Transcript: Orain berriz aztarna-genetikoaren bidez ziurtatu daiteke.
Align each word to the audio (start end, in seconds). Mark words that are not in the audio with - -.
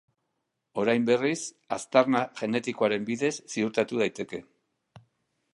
Orain 0.83 1.05
berriz 1.09 1.35
aztarna-genetikoaren 1.77 3.05
bidez 3.11 3.33
ziurtatu 3.57 4.03
daiteke. 4.05 4.45